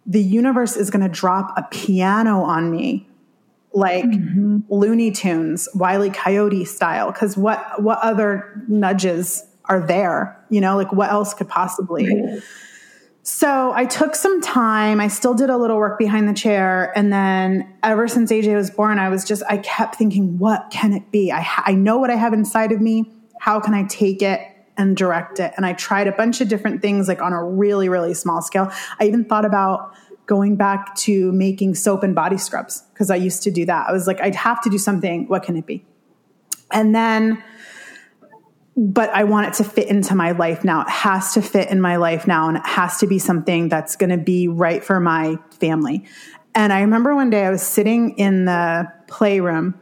[0.05, 3.09] the universe is going to drop a piano on me
[3.73, 4.61] like mm-hmm.
[4.69, 7.13] Looney Tunes, Wiley Coyote style.
[7.13, 10.43] Cause what, what other nudges are there?
[10.49, 12.07] You know, like what else could possibly?
[12.07, 12.43] Right.
[13.29, 15.01] So I took some time.
[15.01, 16.97] I still did a little work behind the chair.
[16.97, 20.93] And then ever since AJ was born, I was just, I kept thinking, what can
[20.93, 21.33] it be?
[21.33, 23.13] I, I know what I have inside of me.
[23.41, 24.41] How can I take it
[24.77, 25.53] and direct it.
[25.57, 28.71] And I tried a bunch of different things, like on a really, really small scale.
[29.01, 29.93] I even thought about
[30.27, 33.89] going back to making soap and body scrubs because I used to do that.
[33.89, 35.27] I was like, I'd have to do something.
[35.27, 35.85] What can it be?
[36.71, 37.43] And then,
[38.77, 40.83] but I want it to fit into my life now.
[40.83, 43.97] It has to fit in my life now, and it has to be something that's
[43.97, 46.05] going to be right for my family.
[46.55, 49.81] And I remember one day I was sitting in the playroom.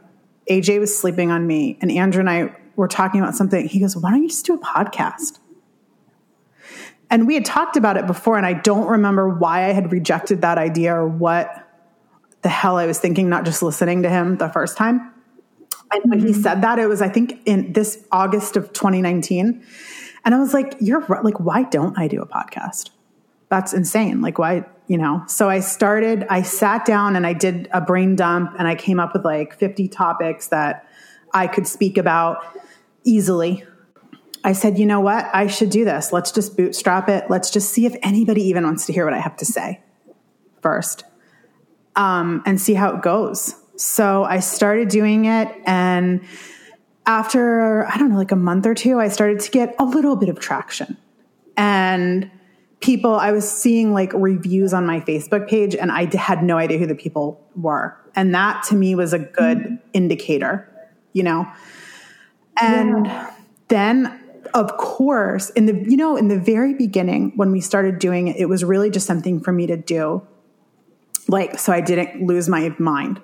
[0.49, 3.67] AJ was sleeping on me, and Andrew and I were talking about something.
[3.67, 5.39] He goes, Why don't you just do a podcast?
[7.09, 10.41] And we had talked about it before, and I don't remember why I had rejected
[10.41, 11.65] that idea or what
[12.43, 15.11] the hell I was thinking, not just listening to him the first time.
[16.03, 16.41] And when he mm-hmm.
[16.41, 19.63] said that, it was, I think, in this August of 2019.
[20.25, 22.89] And I was like, you're like, why don't I do a podcast?
[23.49, 24.21] That's insane.
[24.21, 25.23] Like, why, you know?
[25.27, 28.99] So I started, I sat down and I did a brain dump and I came
[28.99, 30.87] up with like 50 topics that
[31.33, 32.43] I could speak about
[33.03, 33.63] easily.
[34.43, 35.29] I said, you know what?
[35.33, 36.11] I should do this.
[36.11, 37.29] Let's just bootstrap it.
[37.29, 39.81] Let's just see if anybody even wants to hear what I have to say
[40.61, 41.03] first
[41.95, 43.55] um, and see how it goes.
[43.77, 45.49] So I started doing it.
[45.65, 46.21] And
[47.05, 50.15] after, I don't know, like a month or two, I started to get a little
[50.15, 50.97] bit of traction.
[51.57, 52.29] And
[52.79, 56.77] people, I was seeing like reviews on my Facebook page, and I had no idea
[56.77, 57.97] who the people were.
[58.15, 59.75] And that to me was a good mm-hmm.
[59.93, 60.69] indicator,
[61.13, 61.47] you know?
[62.59, 63.33] And yeah.
[63.67, 64.21] then
[64.53, 68.37] of course in the you know in the very beginning when we started doing it
[68.37, 70.25] it was really just something for me to do
[71.27, 73.21] like so i didn't lose my mind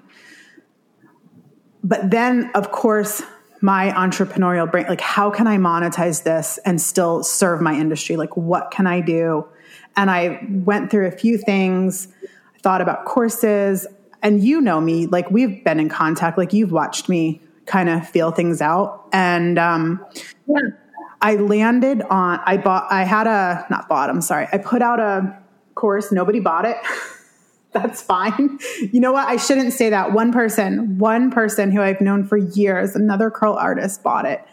[1.83, 3.21] but then of course
[3.61, 8.17] my entrepreneurial brain like how can i monetize this and still serve my industry?
[8.17, 9.47] Like what can i do?
[9.95, 13.87] And i went through a few things i thought about courses
[14.21, 18.07] and you know me like we've been in contact like you've watched me kind of
[18.07, 19.07] feel things out.
[19.13, 20.05] And um,
[20.47, 20.57] yeah.
[21.21, 24.99] i landed on i bought i had a not bought i'm sorry i put out
[24.99, 25.37] a
[25.75, 26.77] course nobody bought it
[27.73, 28.59] that's fine.
[28.91, 29.27] You know what?
[29.27, 30.11] I shouldn't say that.
[30.11, 34.43] One person, one person who I've known for years, another curl artist, bought it.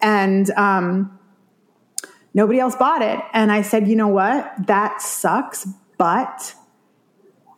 [0.00, 1.18] And um,
[2.32, 3.20] nobody else bought it.
[3.32, 4.66] And I said, you know what?
[4.66, 5.68] That sucks.
[5.98, 6.54] But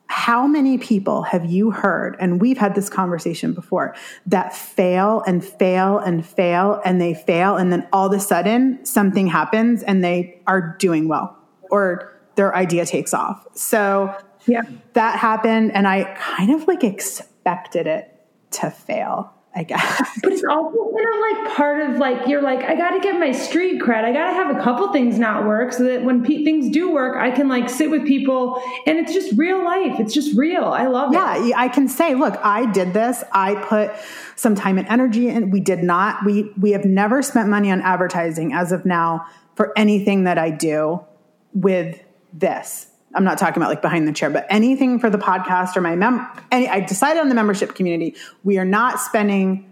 [0.09, 3.95] how many people have you heard, and we've had this conversation before,
[4.27, 8.85] that fail and fail and fail and they fail, and then all of a sudden
[8.85, 11.37] something happens and they are doing well
[11.71, 13.47] or their idea takes off?
[13.55, 14.17] So,
[14.49, 14.63] yeah.
[14.95, 18.15] That happened and I kind of like expected it
[18.53, 19.35] to fail.
[19.55, 20.19] I guess.
[20.23, 23.19] But it's also kind of like part of like you're like I got to get
[23.19, 24.05] my street cred.
[24.05, 26.93] I got to have a couple things not work so that when pe- things do
[26.93, 29.99] work, I can like sit with people and it's just real life.
[29.99, 30.65] It's just real.
[30.65, 31.49] I love yeah, it.
[31.49, 33.25] Yeah, I can say, look, I did this.
[33.33, 33.91] I put
[34.37, 35.51] some time and energy in.
[35.51, 36.25] We did not.
[36.25, 40.51] We we have never spent money on advertising as of now for anything that I
[40.51, 41.05] do
[41.53, 42.01] with
[42.33, 42.87] this.
[43.15, 45.97] I'm not talking about like behind the chair, but anything for the podcast or my
[45.97, 46.27] mem.
[46.51, 48.15] Any, I decided on the membership community.
[48.45, 49.65] We are not spending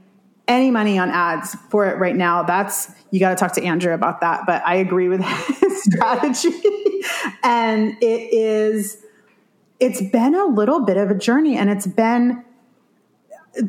[0.48, 2.42] any money on ads for it right now.
[2.42, 4.42] That's you got to talk to Andrew about that.
[4.46, 5.20] But I agree with
[5.60, 6.52] his strategy,
[7.42, 9.02] and it is.
[9.78, 12.42] It's been a little bit of a journey, and it's been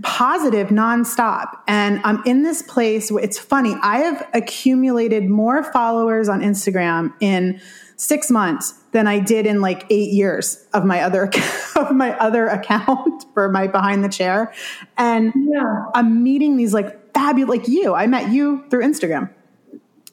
[0.04, 1.58] positive nonstop.
[1.68, 3.76] And I'm in this place it's funny.
[3.82, 7.62] I have accumulated more followers on Instagram in
[7.98, 11.30] six months than I did in like eight years of my other
[11.76, 14.54] of my other account for my behind the chair.
[14.98, 15.86] And yeah.
[15.94, 17.94] I'm meeting these like fabulous like you.
[17.94, 19.34] I met you through Instagram.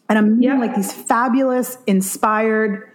[0.09, 0.67] And I'm meeting yeah.
[0.67, 2.91] like these fabulous, inspired,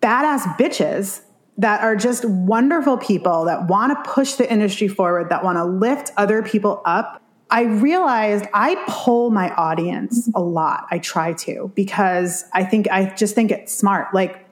[0.00, 1.22] badass bitches
[1.58, 5.64] that are just wonderful people that want to push the industry forward, that want to
[5.64, 7.22] lift other people up.
[7.56, 10.86] I realized I pull my audience a lot.
[10.90, 14.12] I try to because I think I just think it's smart.
[14.12, 14.46] Like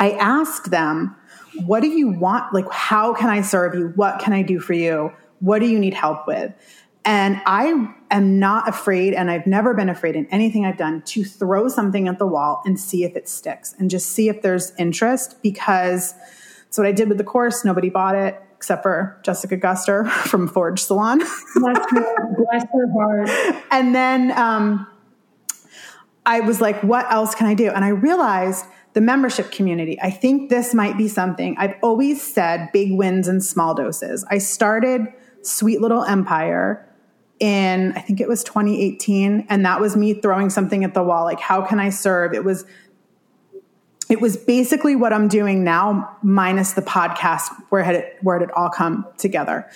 [0.00, 1.14] I ask them,
[1.66, 2.54] what do you want?
[2.54, 3.92] Like, how can I serve you?
[3.96, 5.12] What can I do for you?
[5.40, 6.54] What do you need help with?
[7.04, 11.22] And I am not afraid, and I've never been afraid in anything I've done to
[11.22, 14.72] throw something at the wall and see if it sticks and just see if there's
[14.78, 16.14] interest because
[16.64, 17.62] that's what I did with the course.
[17.62, 21.18] Nobody bought it except for Jessica Guster from Forge Salon.
[21.18, 23.64] bless, her, bless her heart.
[23.70, 24.86] And then um,
[26.24, 27.70] I was like, what else can I do?
[27.70, 28.64] And I realized
[28.94, 30.00] the membership community.
[30.00, 34.24] I think this might be something I've always said big wins in small doses.
[34.30, 35.06] I started
[35.42, 36.82] Sweet Little Empire
[37.38, 39.46] in, I think it was 2018.
[39.50, 41.24] And that was me throwing something at the wall.
[41.24, 42.32] Like, how can I serve?
[42.32, 42.64] It was,
[44.08, 48.70] it was basically what I'm doing now, minus the podcast where it, where it all
[48.70, 49.68] come together.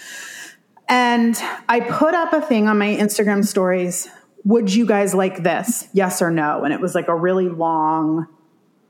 [0.88, 1.36] And
[1.68, 4.08] I put up a thing on my Instagram stories.
[4.44, 5.88] Would you guys like this?
[5.92, 6.64] Yes or no?
[6.64, 8.26] And it was like a really long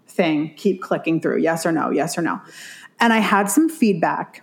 [0.08, 2.40] thing, keep clicking through yes or no, yes or no.
[2.98, 4.42] And I had some feedback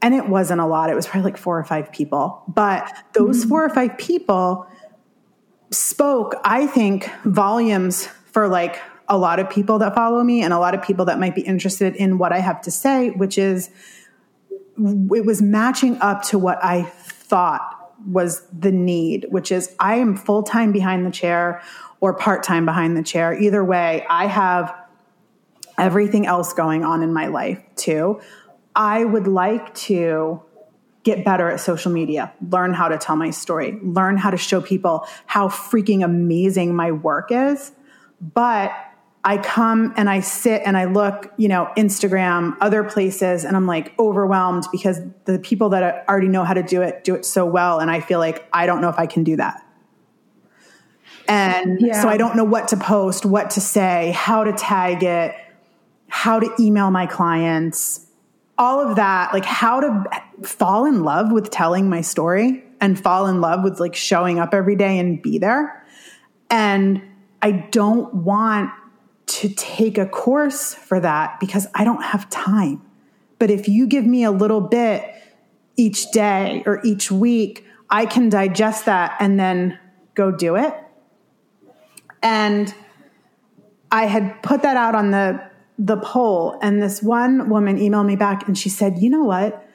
[0.00, 0.90] and it wasn't a lot.
[0.90, 2.42] It was probably like four or five people.
[2.48, 3.48] But those mm-hmm.
[3.48, 4.66] four or five people
[5.70, 8.80] spoke, I think, volumes for like
[9.12, 11.42] a lot of people that follow me and a lot of people that might be
[11.42, 13.68] interested in what I have to say, which is
[14.78, 20.16] it was matching up to what I thought was the need, which is I am
[20.16, 21.60] full time behind the chair
[22.00, 23.38] or part time behind the chair.
[23.38, 24.74] Either way, I have
[25.76, 28.18] everything else going on in my life too,
[28.74, 30.40] I would like to
[31.02, 34.62] get better at social media, learn how to tell my story, learn how to show
[34.62, 37.72] people how freaking amazing my work is.
[38.20, 38.72] But
[39.24, 43.66] I come and I sit and I look, you know, Instagram, other places, and I'm
[43.66, 47.46] like overwhelmed because the people that already know how to do it do it so
[47.46, 47.78] well.
[47.78, 49.64] And I feel like I don't know if I can do that.
[51.28, 52.02] And yeah.
[52.02, 55.36] so I don't know what to post, what to say, how to tag it,
[56.08, 58.06] how to email my clients,
[58.58, 63.28] all of that, like how to fall in love with telling my story and fall
[63.28, 65.86] in love with like showing up every day and be there.
[66.50, 67.00] And
[67.40, 68.70] I don't want
[69.32, 72.82] to take a course for that because I don't have time.
[73.38, 75.10] But if you give me a little bit
[75.76, 79.78] each day or each week, I can digest that and then
[80.14, 80.74] go do it.
[82.22, 82.74] And
[83.90, 88.14] I had put that out on the the poll and this one woman emailed me
[88.14, 89.66] back and she said, "You know what?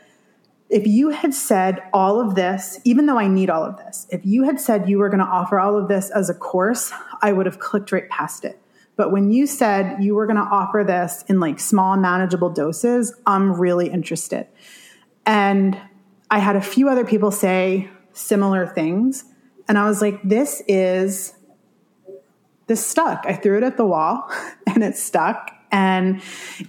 [0.70, 4.24] If you had said all of this, even though I need all of this, if
[4.24, 6.92] you had said you were going to offer all of this as a course,
[7.22, 8.60] I would have clicked right past it.
[8.98, 13.14] But when you said you were going to offer this in like small, manageable doses,
[13.26, 14.48] I'm really interested.
[15.26, 15.80] And
[16.30, 19.24] I had a few other people say similar things.
[19.70, 21.34] And I was like, this is,
[22.66, 23.26] this stuck.
[23.28, 24.30] I threw it at the wall
[24.68, 25.52] and it stuck.
[25.72, 26.22] And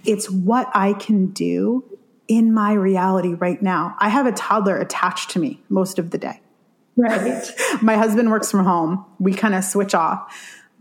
[0.05, 1.83] it's what I can do
[2.27, 3.95] in my reality right now.
[3.97, 6.41] I have a toddler attached to me most of the day.
[6.95, 7.43] Right.
[7.81, 9.03] my husband works from home.
[9.19, 10.31] We kind of switch off.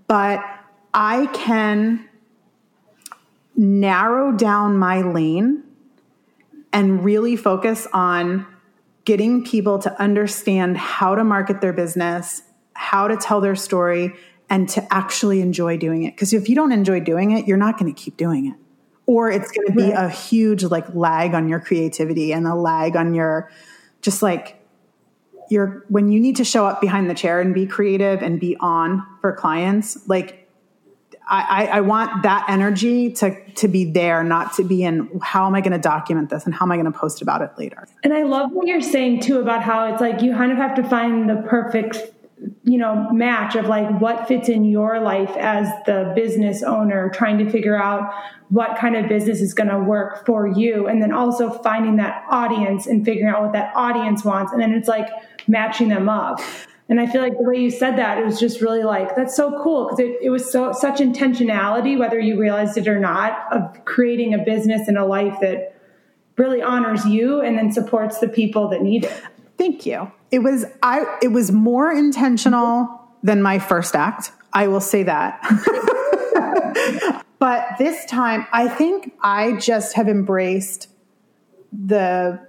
[0.08, 0.44] But
[0.92, 2.08] I can
[3.56, 5.64] narrow down my lane
[6.72, 8.46] and really focus on
[9.04, 12.42] getting people to understand how to market their business,
[12.74, 14.14] how to tell their story,
[14.50, 16.14] and to actually enjoy doing it.
[16.14, 18.54] Because if you don't enjoy doing it, you're not going to keep doing it.
[19.06, 22.96] Or it's going to be a huge like lag on your creativity and a lag
[22.96, 23.50] on your
[24.02, 24.62] just like
[25.48, 28.56] your when you need to show up behind the chair and be creative and be
[28.60, 30.47] on for clients, like
[31.30, 35.54] I, I, want that energy to to be there, not to be in how am
[35.54, 37.86] I going to document this and how am I going to post about it later.
[38.02, 40.74] And I love what you're saying too about how it's like you kind of have
[40.76, 41.98] to find the perfect
[42.62, 47.38] you know match of like what fits in your life as the business owner trying
[47.38, 48.10] to figure out
[48.48, 50.86] what kind of business is going to work for you.
[50.86, 54.52] And then also finding that audience and figuring out what that audience wants.
[54.52, 55.08] And then it's like
[55.46, 56.40] matching them up
[56.88, 59.36] and I feel like the way you said that, it was just really like, that's
[59.36, 63.46] so cool because it, it was so such intentionality, whether you realized it or not,
[63.52, 65.74] of creating a business and a life that
[66.38, 69.22] really honors you and then supports the people that need it.
[69.58, 70.10] Thank you.
[70.30, 72.88] It was I it was more intentional
[73.22, 74.32] than my first act.
[74.54, 75.42] I will say that.
[77.38, 80.88] but this time I think I just have embraced
[81.70, 82.47] the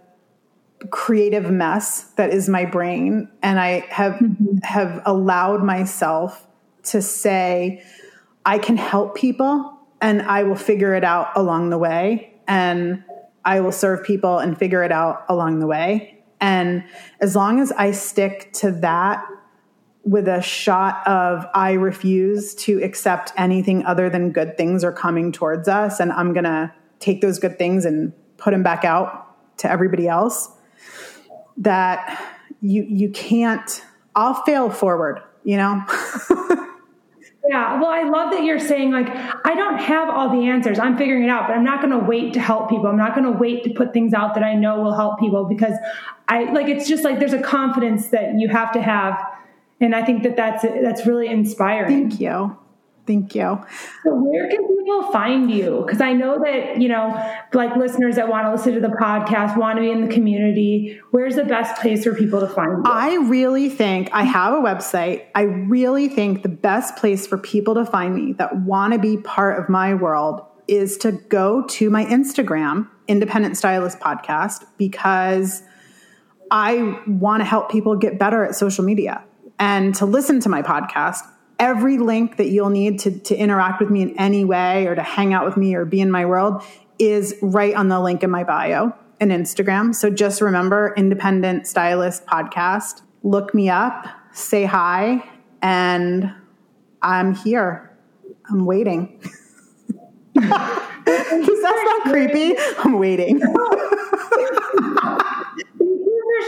[0.92, 3.30] creative mess that is my brain.
[3.42, 4.58] And i have mm-hmm.
[4.64, 6.48] have allowed myself
[6.84, 7.84] to say
[8.46, 12.34] i can help people and i will figure it out along the way.
[12.48, 13.04] And
[13.46, 16.24] i will serve people and figure it out along the way.
[16.42, 16.86] And
[17.20, 19.26] as long as i stick to that
[20.04, 25.30] with a shot of i refuse to accept anything other than good things are coming
[25.32, 29.58] towards us and i'm going to take those good things and put them back out
[29.58, 30.50] to everybody else
[31.60, 33.84] that you you can't
[34.16, 35.84] I'll fail forward, you know?
[37.48, 40.80] yeah, well, I love that you're saying like I don't have all the answers.
[40.80, 42.88] I'm figuring it out, but I'm not going to wait to help people.
[42.88, 45.46] I'm not going to wait to put things out that I know will help people
[45.46, 45.76] because
[46.28, 49.20] I like it's just like there's a confidence that you have to have
[49.82, 52.10] and I think that that's that's really inspiring.
[52.10, 52.58] Thank you.
[53.10, 53.60] Thank you.
[54.04, 55.84] So where can people find you?
[55.84, 57.08] Because I know that, you know,
[57.54, 61.02] like listeners that want to listen to the podcast, want to be in the community,
[61.10, 62.84] where's the best place for people to find you?
[62.86, 65.26] I really think I have a website.
[65.34, 69.18] I really think the best place for people to find me that want to be
[69.18, 75.64] part of my world is to go to my Instagram, Independent Stylist Podcast, because
[76.52, 79.24] I want to help people get better at social media
[79.58, 81.22] and to listen to my podcast
[81.60, 85.04] every link that you'll need to, to interact with me in any way or to
[85.04, 86.64] hang out with me or be in my world
[86.98, 89.94] is right on the link in my bio and Instagram.
[89.94, 93.02] So just remember Independent Stylist Podcast.
[93.24, 95.30] Look me up, say hi,
[95.62, 96.34] and
[97.02, 97.98] I'm here.
[98.50, 99.20] I'm waiting.
[100.36, 102.56] Is that not creepy?
[102.80, 103.42] I'm waiting.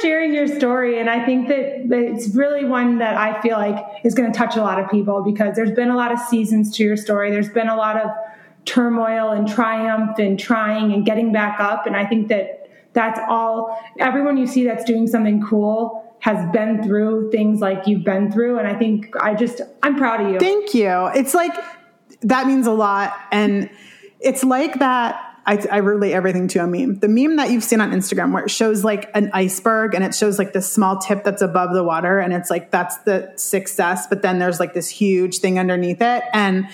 [0.02, 1.00] sharing your story.
[1.00, 4.56] And I think that it's really one that I feel like is going to touch
[4.56, 7.32] a lot of people because there's been a lot of seasons to your story.
[7.32, 8.10] There's been a lot of
[8.66, 11.86] turmoil and triumph and trying and getting back up.
[11.86, 16.84] And I think that that's all, everyone you see that's doing something cool has been
[16.84, 18.60] through things like you've been through.
[18.60, 20.40] And I think I just, I'm proud of you.
[20.40, 21.08] Thank you.
[21.16, 21.54] It's like,
[22.22, 23.18] that means a lot.
[23.32, 23.70] And
[24.20, 25.31] it's like that.
[25.46, 27.00] I, I, relate everything to a meme.
[27.00, 30.14] The meme that you've seen on Instagram where it shows like an iceberg and it
[30.14, 34.06] shows like this small tip that's above the water and it's like that's the success,
[34.08, 36.24] but then there's like this huge thing underneath it.
[36.34, 36.68] And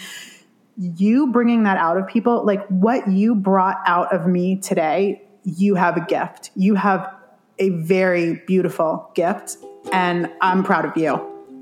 [0.78, 5.76] you bringing that out of people, like what you brought out of me today, you
[5.76, 6.52] have a gift.
[6.56, 7.14] You have
[7.60, 9.58] a very beautiful gift,
[9.92, 11.14] and I'm proud of you.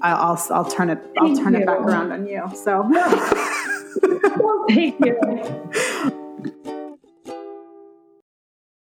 [0.02, 2.44] I'll I'll, I'll turn it I'll turn it back around on you.
[2.56, 2.84] So.
[4.68, 5.72] Thank you.